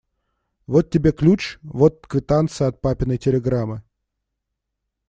Вот 0.65 0.89
тебе 0.89 1.11
ключ, 1.11 1.59
вот 1.61 2.07
квитанция 2.07 2.69
от 2.69 2.81
папиной 2.81 3.19
телеграммы. 3.19 3.83